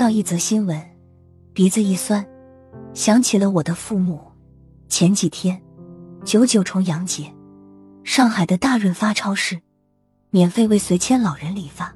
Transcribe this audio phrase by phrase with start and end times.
[0.00, 0.82] 到一则新闻，
[1.52, 2.26] 鼻子一酸，
[2.94, 4.18] 想起了我的父母。
[4.88, 5.60] 前几天，
[6.24, 7.30] 九九重阳节，
[8.02, 9.60] 上海的大润发超市
[10.30, 11.94] 免费为随迁老人理发。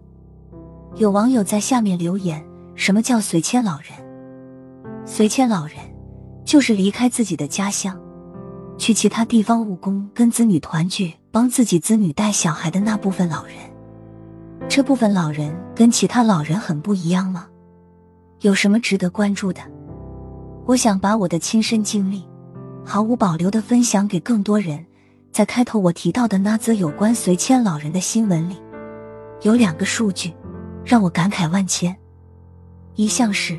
[0.97, 2.45] 有网友在下面留言
[2.77, 3.87] ：“什么叫随迁老人？
[5.07, 5.77] 随迁老人
[6.45, 7.99] 就是离开自己的家乡，
[8.77, 13.55] 去其他地方务工，跟子女团聚，帮自己子女带小孩的那部分老人。
[14.69, 17.49] 这部分老人跟其他老人很不一样吗？
[18.45, 19.63] 有什么值得关注的？
[20.67, 22.23] 我想把我的亲身经历
[22.85, 24.85] 毫无保留的分享给更多人。
[25.33, 28.57] 在开头我提到的那则有关随迁老人的新闻里，
[29.41, 30.33] 有两个数据。”
[30.85, 31.97] 让我感慨万千。
[32.97, 33.59] 一项是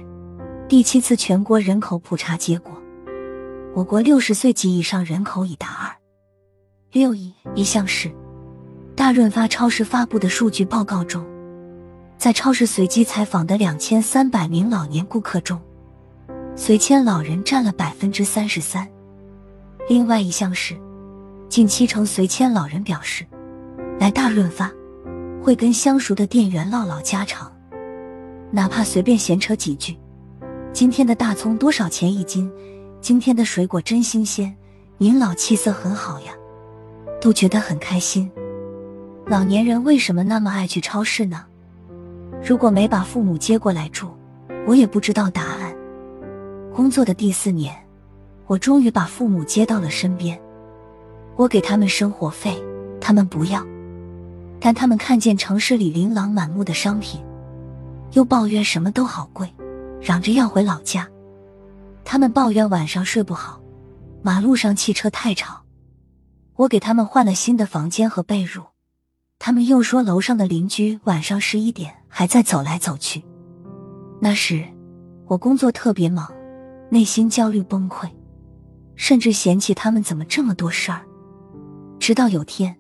[0.70, 2.72] 第七次全国人口普查结果，
[3.74, 5.96] 我国六十岁及以上人口已达二
[6.92, 7.34] 六亿。
[7.56, 8.12] 一项是
[8.96, 11.26] 大润发超市发布的数据报告中，
[12.18, 15.60] 在超市随机采访的两千三百名老年顾客中，
[16.56, 18.88] 随迁老人占了百分之三十三。
[19.88, 20.76] 另外一项是，
[21.50, 23.26] 近七成随迁老人表示
[24.00, 24.72] 来大润发。
[25.44, 27.56] 会跟相熟的店员唠唠家常，
[28.50, 29.96] 哪怕随便闲扯几句。
[30.74, 32.52] 今天的大葱多少钱一斤？
[33.00, 34.52] 今天的水果真新鲜。
[34.98, 36.34] 您老气色很好呀，
[37.22, 38.32] 都觉得很开心。
[39.28, 41.46] 老年人为什么那么爱去超市呢？
[42.48, 44.08] 如果没把父母接过来住，
[44.68, 45.76] 我也不知道答案。
[46.72, 47.76] 工作的第四年，
[48.46, 50.40] 我终于把父母接到了身边。
[51.38, 52.64] 我给他们生活费，
[53.02, 53.66] 他们不要。
[54.60, 57.20] 但他们看见城市里琳琅满目的商品，
[58.12, 59.52] 又抱怨什么都好贵，
[60.00, 61.10] 嚷着要回老家。
[62.04, 63.60] 他们抱怨晚上睡不好，
[64.22, 65.64] 马路上汽车太吵。
[66.58, 68.62] 我给他们换了新的房间和被褥，
[69.40, 73.24] 他们又说楼上的邻居晚上十一点还在走来走去。
[74.20, 74.64] 那时
[75.28, 76.32] 我工作特别忙，
[76.90, 78.10] 内心焦虑崩溃，
[78.96, 81.02] 甚至嫌弃他们怎么这么多事儿。
[82.00, 82.76] 直到有天。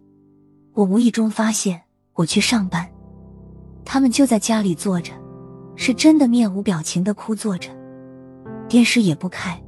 [0.74, 1.81] 我无意中发现，
[2.13, 2.85] 我去上班，
[3.85, 5.13] 他们就在家里坐着，
[5.78, 7.69] 是真的面无表情的哭坐着，
[8.68, 9.63] 电视也不开，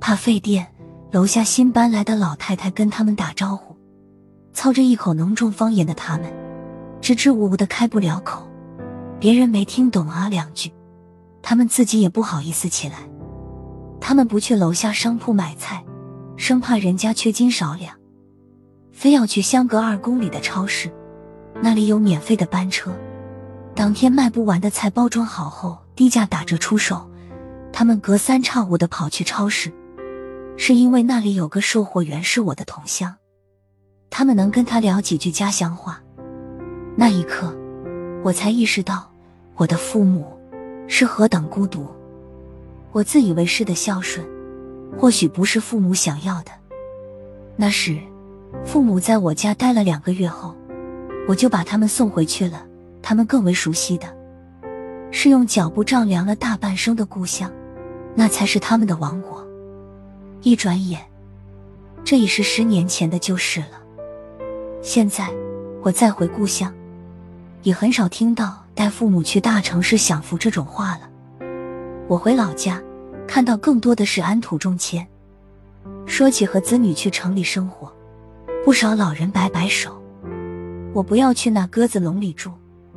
[0.00, 0.66] 怕费电。
[1.12, 3.75] 楼下新搬来的老太太跟他们打招呼，
[4.56, 6.32] 操着一口浓重方言的他们，
[7.02, 8.48] 支支吾吾的开不了口，
[9.20, 10.72] 别人没听懂啊两句，
[11.42, 13.00] 他们自己也不好意思起来。
[14.00, 15.84] 他们不去楼下商铺买菜，
[16.38, 17.94] 生怕人家缺斤少两。
[18.92, 20.90] 非要去相隔二公里的超市，
[21.62, 22.90] 那里有免费的班车，
[23.74, 27.06] 当天卖不完的菜包装好后低价打折出售。
[27.74, 29.70] 他们隔三差五的跑去超市，
[30.56, 33.16] 是因为那里有个售货员是我的同乡，
[34.10, 36.00] 他们能跟他聊几句家乡话。
[36.96, 37.54] 那一刻，
[38.22, 39.10] 我才意识到
[39.56, 40.26] 我的父母
[40.88, 41.86] 是何等孤独。
[42.92, 44.26] 我自以为是的孝顺，
[44.98, 46.50] 或许不是父母想要的。
[47.56, 47.98] 那时。
[48.64, 50.54] 父母在我家待了两个月后，
[51.28, 52.64] 我就把他们送回去了。
[53.02, 54.06] 他们更为熟悉的，
[55.10, 57.52] 是用脚步丈量了大半生的故乡，
[58.14, 59.46] 那才是他们的王国。
[60.42, 61.04] 一转眼，
[62.02, 63.80] 这已是十年前的旧事了。
[64.86, 65.28] 现在
[65.82, 66.72] 我再回故乡，
[67.64, 71.10] 也很少听到带父母去大城市享福这种话了。
[72.06, 72.80] 我回老家，
[73.26, 75.04] 看到更多的是安土重迁。
[76.06, 77.92] 说起和子女去城里生活。
[78.64, 80.00] 不少老人摆摆手，
[80.94, 82.52] 我不要去那鸽子笼里住，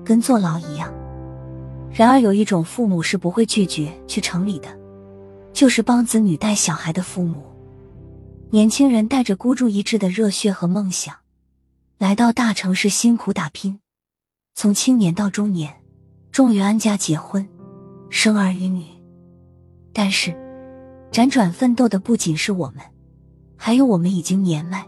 [0.05, 0.93] 跟坐牢一样。
[1.91, 4.67] 然而有一种父母是不会拒绝去城里的，
[5.51, 7.41] 就是帮子女带小孩的父母。
[8.51, 11.15] 年轻人带着孤注一掷的热血和梦想，
[11.99, 13.81] 来到大城市辛苦打拼，
[14.55, 15.83] 从青年到中年，
[16.31, 17.45] 终于安家结婚，
[18.09, 18.85] 生儿育女。
[19.91, 20.33] 但是，
[21.11, 22.77] 辗转奋斗的不仅是我们，
[23.57, 24.87] 还有我们已经年迈。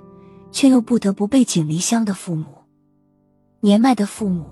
[0.53, 2.45] 却又不得不背井离乡的父母，
[3.61, 4.45] 年迈的父母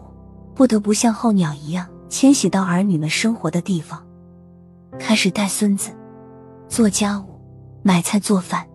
[0.56, 4.06] 不得不像候鸟一样迁徙到儿女们生活的地方，
[4.98, 5.92] 开始带孙子、
[6.69, 7.25] 做家务、
[7.83, 8.66] 买菜做饭，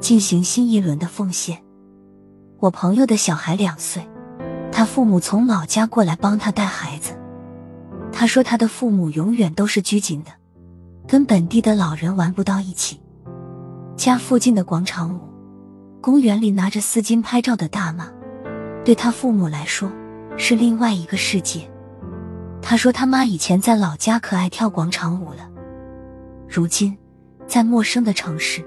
[0.00, 1.61] 进行新一轮的奉献。
[2.62, 4.08] 我朋友的小孩两岁，
[4.70, 7.12] 他父母从老家过来帮他带孩子。
[8.12, 10.30] 他说他的父母永远都是拘谨的，
[11.08, 13.00] 跟本地的老人玩不到一起。
[13.96, 15.20] 家附近的广场舞。
[16.00, 18.06] 公园里拿着丝巾拍照的大妈，
[18.84, 19.90] 对他父母来说
[20.36, 21.68] 是另外一个世界。
[22.62, 25.50] 他说他妈以前在老家可爱跳广场舞了，
[26.48, 26.96] 如今
[27.44, 28.64] 在陌生的城市，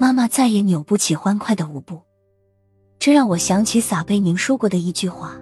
[0.00, 2.02] 妈妈再也扭不起欢快的舞步。
[3.00, 5.32] 这让我想起撒贝宁说过的一句话：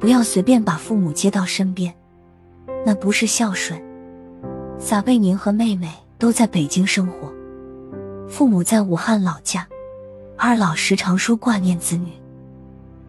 [0.00, 1.94] 不要随便把父母接到身边，
[2.84, 3.80] 那不是孝顺，
[4.76, 5.88] 撒贝宁和妹妹
[6.18, 7.32] 都在北京生活，
[8.28, 9.64] 父母在武汉老家。
[10.36, 12.10] 二老时常说挂念子女，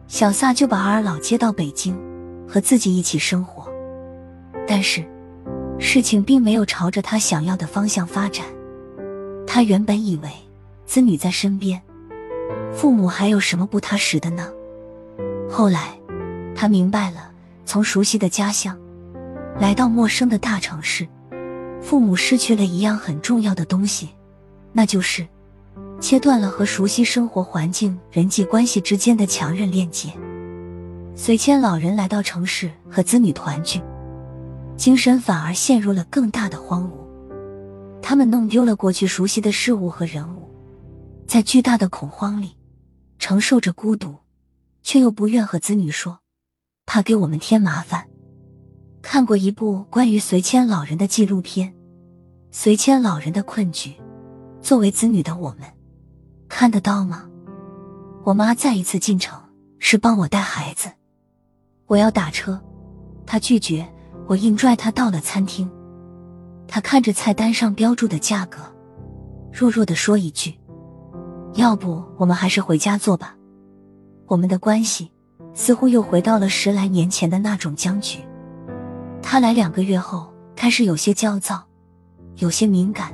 [0.08, 2.00] 小撒就把二老接到北京，
[2.48, 3.68] 和自己一起生活。
[4.68, 5.04] 但是，
[5.80, 8.46] 事情并没有朝着他想要的方向发展。
[9.48, 10.30] 他原本以为
[10.86, 11.82] 子女在身边，
[12.74, 14.52] 父母还有什么不踏实的呢？
[15.50, 16.00] 后来，
[16.56, 17.32] 他明白了，
[17.66, 18.78] 从熟悉的家乡
[19.60, 21.08] 来到陌生的大城市，
[21.82, 24.10] 父母失去了一样很重要的东西，
[24.74, 25.28] 那就是
[26.00, 30.10] 切断了和熟悉生活环境、人际关系之间的强韧链接。
[31.16, 33.82] 随迁老人来到城市和子女团聚。
[34.76, 36.92] 精神反而陷入了更大的荒芜，
[38.00, 40.48] 他们弄丢了过去熟悉的事物和人物，
[41.26, 42.52] 在巨大的恐慌里
[43.20, 44.18] 承受着孤独，
[44.84, 46.20] 却又不愿和子女说，
[46.86, 48.08] 怕给我们添麻烦。
[49.02, 51.70] 看过一部关于随迁老人的纪录片
[52.52, 53.92] 《随迁老人的困局》，
[54.62, 55.62] 作为子女的我们，
[56.50, 57.30] 看得到吗？
[58.24, 59.42] 我妈再一次进城
[59.80, 60.92] 是帮我带孩子，
[61.86, 62.62] 我要打车，
[63.26, 63.88] 她拒绝。
[64.28, 65.72] 我硬拽她到了餐厅，
[66.68, 68.60] 他看着菜单上标注的价格，
[69.54, 70.60] 弱弱的说一句
[71.58, 73.36] ：“要不我们还是回家做吧。”
[74.26, 75.12] 我们的关系
[75.54, 78.20] 似乎又回到了十来年前的那种僵局。
[79.22, 81.64] 他来两个月后开始有些焦躁，
[82.38, 83.14] 有些敏感，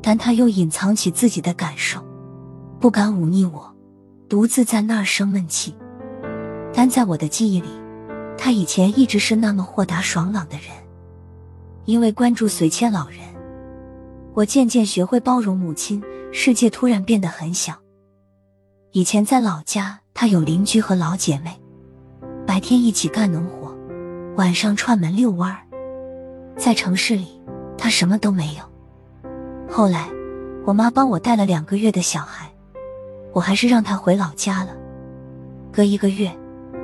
[0.00, 2.00] 但他又隐藏起自己的感受，
[2.78, 3.74] 不敢忤逆我，
[4.28, 5.74] 独自在那儿生闷气。
[6.72, 7.68] 但在我的记忆里。
[8.44, 10.66] 他以前一直是那么豁达爽朗的人，
[11.84, 13.18] 因为关注随迁老人，
[14.34, 16.02] 我渐渐学会包容母亲。
[16.34, 17.74] 世界突然变得很小。
[18.92, 21.60] 以前在老家，他有邻居和老姐妹，
[22.46, 23.76] 白天一起干农活，
[24.36, 25.58] 晚上串门遛弯儿。
[26.56, 27.40] 在城市里，
[27.76, 28.64] 他什么都没有。
[29.70, 30.08] 后来，
[30.64, 32.50] 我妈帮我带了两个月的小孩，
[33.32, 34.74] 我还是让他回老家了。
[35.70, 36.30] 隔一个月。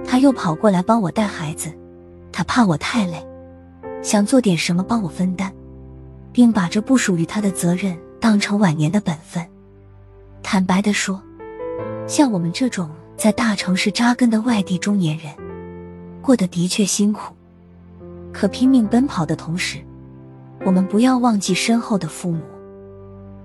[0.06, 1.70] 他又跑过来帮我带孩子，
[2.32, 3.22] 他怕我太累，
[4.02, 5.52] 想做点什么帮我分担，
[6.32, 9.44] 并把这不属于他的责任当成晚年的本分。
[10.42, 11.22] 坦白的说，
[12.06, 15.32] 像我们这种在大城市扎根的外地中年人，
[16.22, 17.34] 过得的确辛苦。
[18.32, 19.78] 可拼命奔跑的同时，
[20.64, 22.40] 我们不要忘记身后的父母，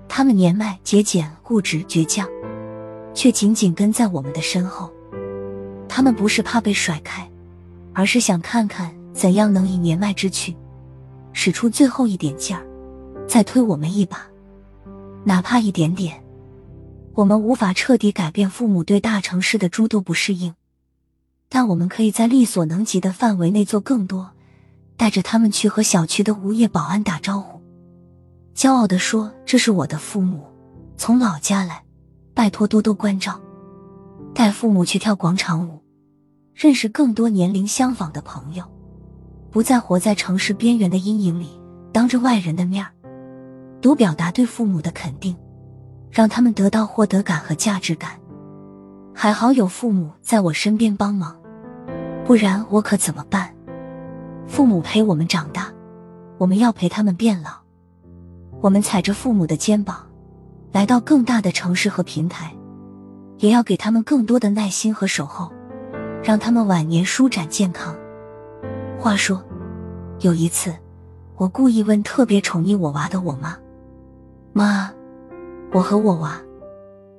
[0.08, 2.28] 他们年迈、节俭、固执、倔强，
[3.12, 4.90] 却紧紧跟在我们的身后。
[5.88, 7.28] 他们不是怕被甩开，
[7.92, 10.54] 而是想看看怎样能以年迈之躯，
[11.32, 12.64] 使出最后一点劲儿，
[13.26, 14.26] 再推我们一把，
[15.24, 16.22] 哪怕一点点。
[17.14, 20.54] 我们无法彻底改变父母对大城市的诸多不适应，
[21.48, 24.32] 但我们可以在力所能及的范围内做更多，
[24.96, 27.60] 带着他们去和小区的物业保安打招呼，
[28.54, 30.44] 骄傲地说：“这是我的父母，
[30.96, 31.84] 从老家来，
[32.34, 33.40] 拜托多多关照。”
[34.34, 35.80] 带父母去跳广场舞。
[36.54, 38.64] 认识更多年龄相仿的朋友，
[39.50, 41.48] 不再活在城市边缘的阴影里，
[41.92, 42.93] 当着外人的面儿，
[43.84, 45.36] 多表达对父母的肯定，
[46.10, 48.12] 让他们得到获得感和价值感。
[49.14, 51.36] 还好有父母在我身边帮忙，
[52.24, 53.54] 不然我可怎么办？
[54.46, 55.70] 父母陪我们长大，
[56.38, 57.50] 我们要陪他们变老。
[58.62, 59.98] 我们踩着父母的肩膀，
[60.72, 62.56] 来到更大的城市和平台，
[63.40, 65.52] 也要给他们更多的耐心和守候。
[66.22, 67.94] 让他们晚年舒展健康。
[68.98, 69.44] 话说，
[70.20, 70.74] 有一次，
[71.36, 73.54] 我故意问特别宠溺我娃的我妈
[74.54, 74.90] ：“妈，
[75.72, 76.40] 我和我娃，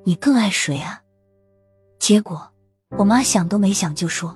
[0.05, 1.01] 你更爱谁啊？”
[1.99, 2.41] 结果，
[2.97, 4.35] 我妈想都没想就说：“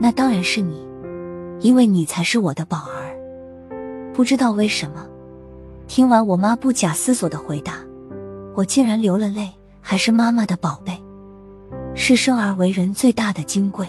[0.00, 0.86] 那当然是你，
[1.58, 3.18] 因为你才是我的宝儿。”
[4.14, 5.06] 不知道为什么，
[5.88, 7.74] 听完我妈不假思索的回答，
[8.54, 9.50] 我竟然流了泪。
[9.80, 10.92] 还是妈妈的宝贝。
[11.94, 13.88] 是生而为人最大的金贵，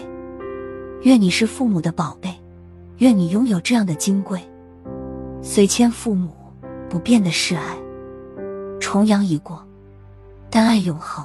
[1.02, 2.34] 愿你是父母的宝贝，
[2.98, 4.40] 愿你拥有这样的金贵。
[5.42, 6.30] 随迁父母
[6.88, 7.76] 不变的是爱，
[8.90, 9.64] 重阳已过，
[10.50, 11.24] 但爱永恒。